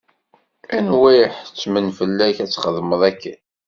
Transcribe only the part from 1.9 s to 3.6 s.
fell-ak ad txedmeḍ akken?